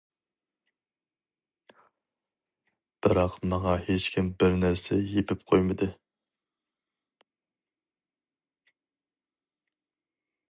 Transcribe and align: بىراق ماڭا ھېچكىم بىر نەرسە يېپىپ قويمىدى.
بىراق 3.07 3.35
ماڭا 3.51 3.73
ھېچكىم 3.89 4.31
بىر 4.39 4.57
نەرسە 4.63 4.97
يېپىپ 5.11 5.45
قويمىدى. 5.51 5.89